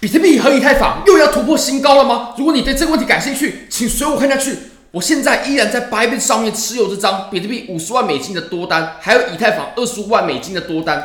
[0.00, 2.34] 比特币和以太坊又要突破新高了吗？
[2.38, 4.56] 如果你对这个问题感兴趣，请随我看下去。
[4.92, 11.04] 我现在依然在 Bybit 上面持有这张比特币五十万美金的多单，还有以太坊二十五万美金的多单。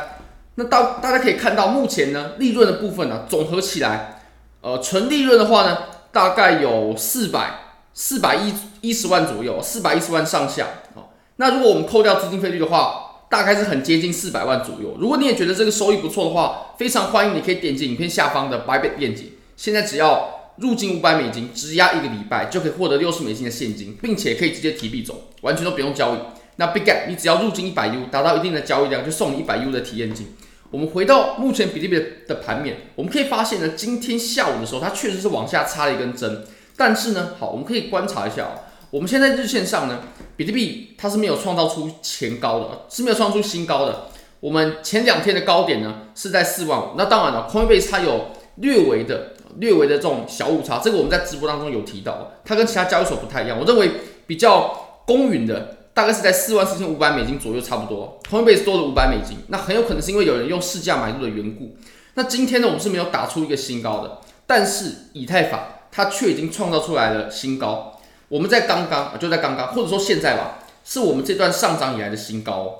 [0.54, 4.22] 那大大家可以看到，目前呢利润的部分呢，总合起来，
[4.60, 5.76] 呃，纯利润的话呢，
[6.12, 7.50] 大概有四百
[7.92, 10.66] 四百一一十万左右，四百一十万上下。
[10.94, 14.96] 好，那如果我们扣掉资金费率的话，大概是很接近四百万左右。
[14.98, 19.24] 如果你也觉得这个收益不错的话，非常欢迎你可以点击影片下方的 Buybit 链接。
[19.56, 26.18] 现在只要入金五百美金，质押一个礼拜就可以获得六十美金的现金，并且可以直接提币走，完全都不用交易。
[26.56, 30.34] 那 Big Gap，你只要入金一百 U，达到一定的交易量，就送你一百 U 的体验金。
[30.70, 36.44] 我们回到目前比特币的盘面，我们可以发现呢，今天下午的时候它确实是往下插了一根针，
[36.76, 38.54] 但是呢，好，我们可以观察一下啊。
[38.90, 40.00] 我们现在日线上呢，
[40.36, 44.06] 比特币它是没有创造出前高的，是没有创出新高的。
[44.40, 48.26] 我们前两天的高点呢是在四万五，那当然了，Coinbase 它有
[48.56, 53.58] 略微的、略微的这种小误差，这个我们在直播当中有提到，它跟其他交易所不太一样。
[53.58, 53.90] 我认为
[54.26, 58.20] 比较公允的大概是在四万四千五百美金左右，差不多。
[58.30, 61.76] Coinbase 多了五百美金，那很有可能是因为有人用市价买入的缘故。
[62.14, 67.93] 那今天呢，我们是没有打出一个新高的，但是以太坊它却已经创造出来了新高。
[68.34, 72.74] 我们在刚刚啊，就在刚刚，或者说现在吧，是我们这段上涨以来的新高哦。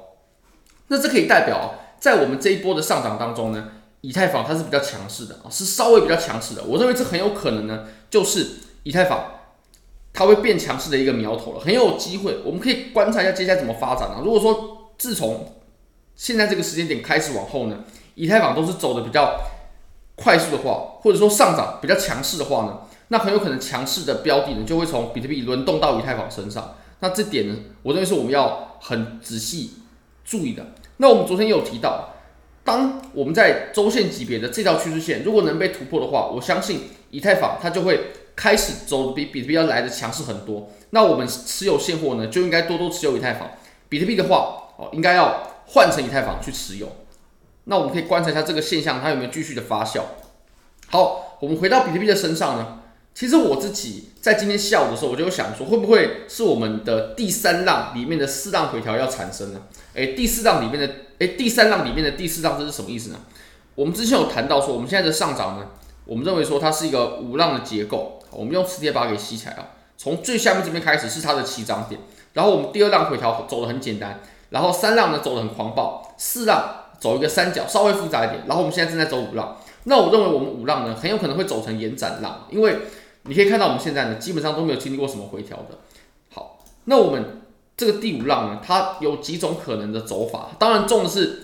[0.89, 3.69] 那这可以代表，在我们这一波的上涨当中呢，
[4.01, 6.65] 以太坊它是比较强势的啊，是稍微比较强势的。
[6.65, 8.49] 我认为这很有可能呢，就是
[8.83, 9.27] 以太坊
[10.13, 12.41] 它会变强势的一个苗头了，很有机会。
[12.45, 14.23] 我们可以观察一下接下来怎么发展啊。
[14.25, 15.55] 如果说自从
[16.17, 17.85] 现在这个时间点开始往后呢，
[18.17, 19.39] 以太坊都是走的比较
[20.17, 26.77] 快速的话，或者说上涨比较强势的话呢，那很有可能强势的标的呢，就会从比特币轮动到以太坊身上。
[27.01, 29.75] 那这点呢，我认为是我们要很仔细
[30.25, 30.67] 注意的。
[30.97, 32.15] 那我们昨天也有提到，
[32.65, 40.71] 当我们在周线级别的这条趋势线如果能被突破的话，我相信以太坊它就会开始走比比特币要来的强势很多。
[40.91, 43.51] 那我们持有现货呢，就应该多多持有以太坊。
[43.91, 46.91] 比特币的话，哦，应该要换成以太坊去持有。
[47.65, 50.01] 那我们可以观察一下这个现象，它有没有继续的发酵。
[50.89, 52.81] 好，我们回到比特币的身上呢。
[53.15, 59.63] 其实我自己在今天下午的时候，我就想说，会不会是我们的第三浪里面的四浪回调要产生呢？
[59.95, 63.21] 诶，第四浪里面的，诶，第三浪里面的第四浪，这是什么意思呢？
[63.77, 65.67] 我们之前有谈到说，我们现在的上涨呢，
[66.05, 68.21] 我们认为说它是一个五浪的结构。
[68.33, 72.01] 我们用磁铁把它给吸起来啊，从最下面这边开始是它的起涨点，
[72.33, 74.21] 然后我们第二浪回调走得很简单，
[74.51, 79.57] 然后三浪呢走得很狂暴，四浪走一个三角，稍微复杂一点，然后我们现在正在走五浪。
[79.85, 82.77] 那我认为我们五浪呢，很有可能会走成延展浪，因为
[83.27, 85.79] 你可以看到，我们现在呢，基本上都没有经历过什么回调的。
[86.31, 87.41] 好，那我们
[87.75, 90.51] 这个第五浪呢，它有几种可能的走法。
[90.59, 91.43] 当然，重的是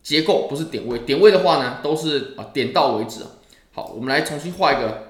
[0.00, 1.00] 结构，不是点位。
[1.00, 3.22] 点位的话呢，都是啊点到为止。
[3.72, 5.08] 好，我们来重新画一个，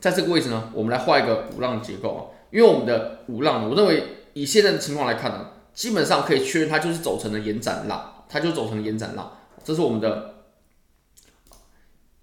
[0.00, 2.20] 在这个位置呢，我们来画一个五浪结构啊。
[2.50, 9.36] 因为我们的五浪，我认为以现在的情况来看呢，基本上可以确认它就是走成了延展浪，它就走成延展浪。
[9.62, 10.33] 这是我们的。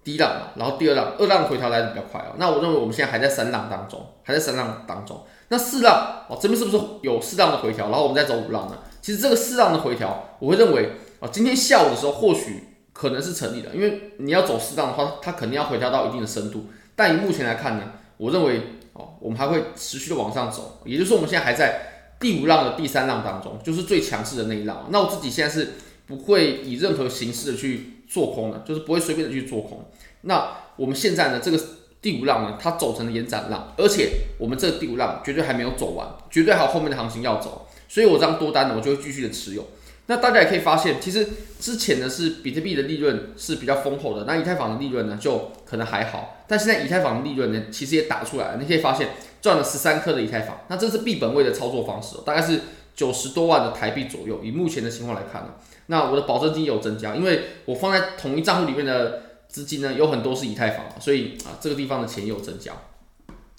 [0.04, 2.32] 第一浪嘛，然后第二浪，二浪回调来的比较快啊。
[2.36, 5.24] 那我认为我们现在还在三浪当中，还在三浪当中。
[5.48, 7.88] 那四浪哦，这边是不是有适当的回调？
[7.90, 8.78] 然后我们再走五浪呢？
[9.00, 16.66] 其实这个四浪的回调，我会认为啊，今天下午的时候或许可能是成立的，因为你要走四浪的话，它肯定要回调到一定的深度。
[16.96, 17.84] 但以目前来看呢，
[18.16, 18.60] 我认为
[18.94, 24.88] 哦，我们还会持续的往上走，也就是说我们现在还在第五浪的第三浪当中，就是最强势的那一浪。
[24.90, 25.74] 那我自己现在是
[26.06, 27.91] 不会以任何形式的去。
[28.12, 29.84] 做空的，就是不会随便的去做空。
[30.22, 31.58] 那我们现在呢，这个
[32.02, 37.66] 第五浪呢，它走成了延展浪，而且我们这个第五浪绝对还没有走完，绝对还有后面的行情要走。
[37.88, 39.66] 所以我这样多单呢，我就会继续的持有。
[40.06, 41.26] 那大家也可以发现，其实
[41.60, 46.44] 之前呢是比特币的利润是比较丰厚的，那以太坊的利润呢就可能还好。
[46.48, 50.58] 但现在以太坊的利润呢，其实也打出来了，你可以发现赚了十三颗的以太坊。
[50.68, 52.60] 那这是币本位的操作方式，大概是
[52.94, 54.40] 九十多万的台币左右。
[54.42, 55.54] 以目前的情况来看呢。
[55.86, 62.72] 那我的保证金有增加，因为我放在统一账户里面的资金呢，有很多是以太坊，所以啊，这个地方的钱也有增加。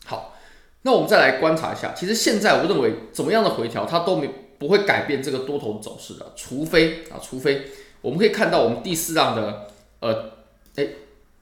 [0.05, 0.33] 好，
[0.83, 7.63] 那我们再来观察一下，其实现在我认为怎么样的回调，它都没不会改变这个多头走势的，除非啊，除非
[8.01, 9.67] 我们可以看到我们第四浪的
[9.99, 10.31] 呃，
[10.75, 10.87] 哎，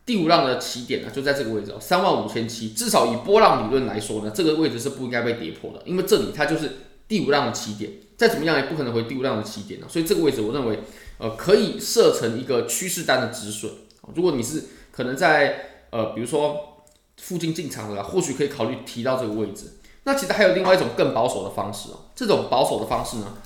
[0.03, 6.69] 第五浪的起点呢，就在这个位置哦，三万五千七，至少以波浪理论来说呢，这个位置是不应该被跌破的，因为这里它就是
[7.11, 7.91] 第五浪的起点。
[8.15, 10.79] 再怎么样也不可能回第五浪的起点了，所以这个位置我认为，
[11.17, 13.69] 呃，可以设成一个趋势单的止损。
[14.13, 16.85] 如果你是可能在呃，比如说
[17.17, 19.73] 附近进场的，或许可以考虑提到这个位置。
[20.03, 23.37] 那其实还有另外一种更保守的方式哦，这种保守的方式呢，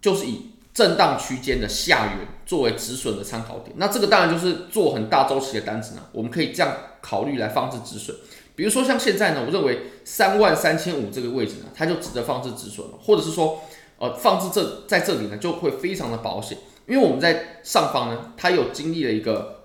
[0.00, 3.74] 就是以震荡区间的下缘作为止损的参考点。
[3.76, 8.16] 那这个当然就是做很大周期的单子呢，我们可以这样考虑来放置止损。
[8.60, 13.58] 比如说像现在呢，我认为三万三千五这个位置呢，它就值得放置止损了，或者是说，
[13.98, 19.62] 呃，放置这在这里呢就会非常的保险，因为我们在上方呢，它有经历了一个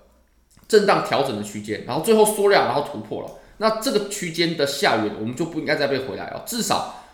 [0.66, 3.32] 震荡调整的区间，然后最后缩量，然后突破了。
[3.58, 6.42] 那这个区间的下缘，我们就不应该再被回来了。
[6.46, 7.04] 至少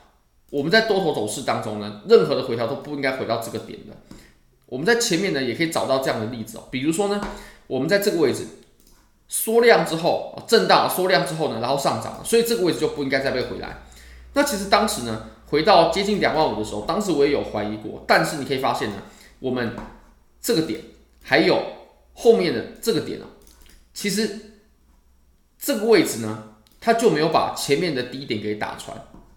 [0.51, 3.97] 我们在多头走势当中呢，任何的回调都不应该回到这个点的。
[4.67, 6.69] 我们在前面呢，也可以找到这样的例子哦。
[6.71, 7.21] 比如说呢，
[7.67, 8.47] 我们在这个位置
[9.33, 13.79] 缩量之后，震荡缩量之后呢，然后上涨，所以这个位置就不应该再被回来。
[14.35, 18.97] 那其实当时呢，回到接近两万五的时候，当时我也有怀疑过，但是你可以发现呢，
[19.39, 19.75] 我们
[20.43, 20.83] 这个点
[21.23, 21.63] 还有
[22.13, 23.25] 后面的这个点啊，
[23.95, 24.39] 其实。
[25.65, 28.97] 这个位置呢，它就没有把前面的低点给打穿，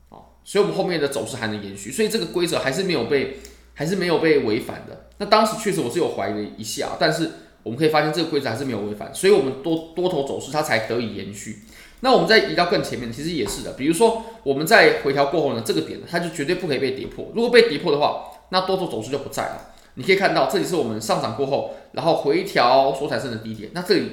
[0.09, 3.38] 啊，所以我们后面的走势还能延续，所以这个规则还是没有被，
[3.75, 5.06] 还是没有被违反的。
[5.19, 7.31] 那当时确实我是有怀疑了一下，但是
[7.66, 11.64] 我们可以发现这个规则还是没有违反，所以我们多多头走势它才得以延续。
[12.02, 19.74] 那我们再移到更前面，其实也是的，比如说我们在回调过后呢，这个点它就绝对不可以被跌破，如果被跌破的话，那多头走势就不在了。
[19.96, 24.04] 你可以看到这里是我们上涨过后，然后回调所产生的低点，那这里。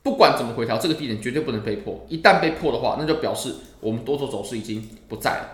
[0.00, 2.06] 不管怎么回调，这个低点绝对不能被破。
[2.08, 5.48] 一旦被破的话，那就表示我们多头走势已经不在了。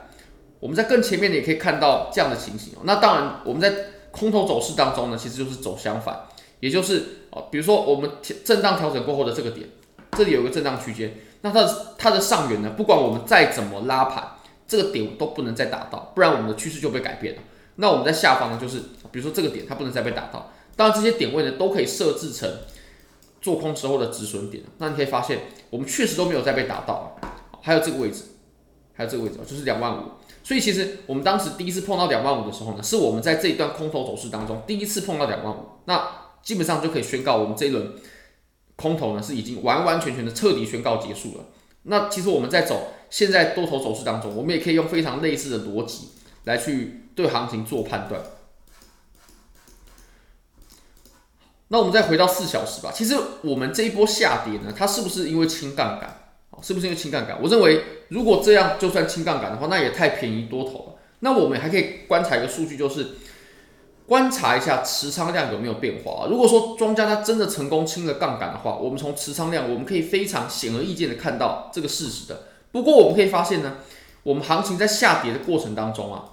[0.60, 2.74] 我们在更前面的也可以看到这样的情形。
[2.84, 3.74] 那当然，我们在
[4.12, 6.26] 空头走势当中呢，其实就是走相反，
[6.60, 8.10] 也就是比如说我们
[8.44, 9.68] 震荡调整过后的这个点，
[10.12, 14.24] 这里有个震荡区间，那它的它的上缘呢，不管我们再怎么拉盘，
[14.66, 17.42] 这个点都不能再打到，不然我们的趋势就被改变了。
[17.76, 18.78] 那我们在下方呢，就是
[19.10, 22.50] 比如说这个点它不能再被打到，当然这些点位呢都可以设置成。
[23.42, 25.38] 做空之后的止损点，那你可以发现，
[25.68, 27.14] 我们确实都没有再被打到。
[27.60, 28.24] 还有这个位置，
[28.94, 30.12] 还有这个位置，就是两万五。
[30.42, 35.58] 所以其实我们当时第一次碰到两万五的时候呢，是我们在这一段空头走势当中第一次碰到两万五。
[35.84, 36.08] 那
[36.44, 37.94] 基本上就可以宣告，我们这一轮
[38.76, 41.46] 空头呢是已经完完全全的彻底宣告结束了。
[41.84, 46.10] 那其实我们在走现在多头走势当中，我们也可以用非常类似的逻辑
[46.44, 48.20] 来去对行情做判断。
[51.68, 52.92] 那我们再回到四小时吧。
[52.94, 56.20] 其实我们这一波下跌呢，它是不是因为轻杠杆？
[56.62, 57.36] 是不是因为轻杠杆？
[57.42, 60.94] 我认为，如果这样就算轻杠杆的话，那也太便宜多头了。
[61.18, 63.16] 那我们还可以观察一个数据，就是
[64.06, 66.26] 观察一下持仓量有没有变化。
[66.28, 72.44] 如果说庄家他真的成功轻了杠杆的话，我们从持仓量我们可以非常显而易见的看到这个事实的。
[72.72, 73.78] 不过我们可以发现呢，
[74.22, 76.24] 我们行情在下跌的过程当中啊，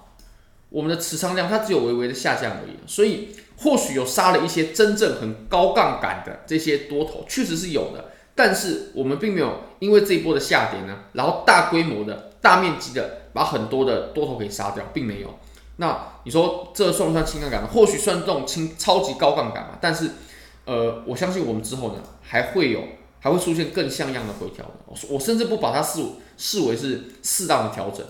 [0.68, 3.36] 我们的持仓量它只有微微的下降而已，所以。
[3.58, 15.38] 或许有杀了一些真正很高杠杆的这些多头，确实是有的，但是我们并没有因为这一波的下跌呢，然后大规模的大面积的把很多的多头给杀掉，并没有。
[15.76, 17.68] 那你说这算不算轻杠杆呢？
[17.72, 20.10] 或许算这种轻超级高杠杆嘛，但是
[20.64, 22.82] 呃，我相信我们之后呢还会有
[23.20, 26.02] 还会出现更像样的回调，我我甚至不把它视
[26.36, 28.04] 视为是适当的调整。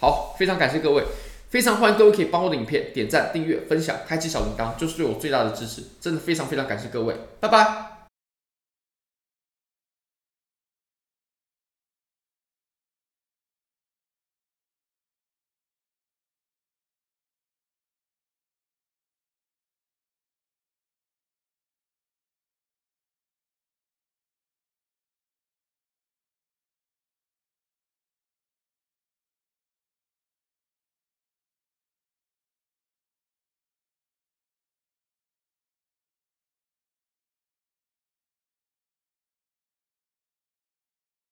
[0.00, 1.04] 好，非常感谢各位。
[1.50, 5.82] 非常欢迎各位可以帮我的影片点赞、订阅、分享、开启小铃铛，就是对我最大的支持。
[5.98, 7.97] 真的非常非常感谢各位，拜拜。